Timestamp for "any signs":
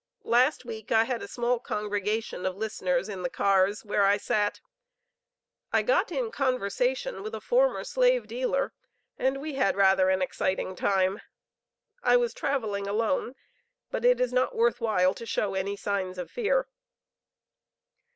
15.53-16.17